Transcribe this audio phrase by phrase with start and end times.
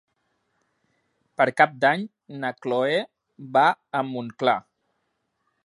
[1.41, 2.07] Per Cap d'Any
[2.45, 2.97] na Chloé
[3.59, 3.67] va
[4.01, 4.57] a Montclar.